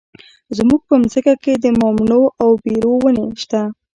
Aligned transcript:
زموږ 0.57 0.81
په 0.87 0.95
ځمکه 1.13 1.33
کې 1.43 1.53
د 1.57 1.65
مماڼو 1.79 2.21
او 2.41 2.49
بیرو 2.63 2.93
ونې 3.03 3.25
شته. 3.41 3.61